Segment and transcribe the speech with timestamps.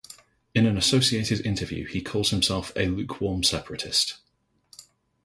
[0.55, 4.15] In an associated interview, he calls himself a "lukewarm separatist".